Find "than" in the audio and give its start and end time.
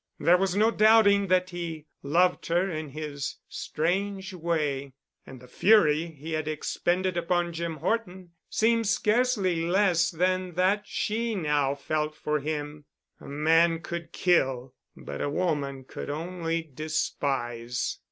10.09-10.55